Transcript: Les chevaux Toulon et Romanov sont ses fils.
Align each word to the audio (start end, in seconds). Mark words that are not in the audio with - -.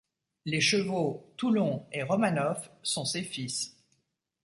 Les 0.45 0.61
chevaux 0.61 1.31
Toulon 1.37 1.85
et 1.91 2.01
Romanov 2.01 2.71
sont 2.81 3.05
ses 3.05 3.21
fils. 3.21 3.77